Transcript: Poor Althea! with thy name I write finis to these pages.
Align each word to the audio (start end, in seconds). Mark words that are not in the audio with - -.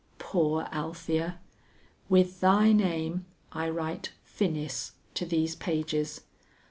Poor 0.17 0.63
Althea! 0.71 1.37
with 2.09 2.39
thy 2.39 2.71
name 2.73 3.27
I 3.51 3.69
write 3.69 4.13
finis 4.23 4.93
to 5.13 5.27
these 5.27 5.55
pages. 5.55 6.21